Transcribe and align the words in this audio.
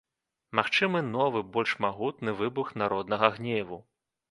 Магчымы 0.59 1.01
новы, 1.17 1.43
больш 1.59 1.75
магутны 1.85 2.35
выбух 2.41 2.73
народнага 2.85 3.33
гневу. 3.39 3.83